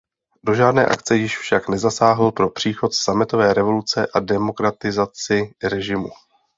Do 0.43 0.53
žádné 0.53 0.85
akce 0.85 1.15
již 1.17 1.37
však 1.37 1.69
nezasáhl 1.69 2.31
pro 2.31 2.49
příchod 2.49 2.93
sametové 2.95 3.53
revoluce 3.53 4.07
a 4.13 4.19
demokratizaci 4.19 5.51
režimu. 5.63 6.09